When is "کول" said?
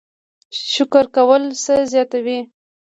1.15-1.43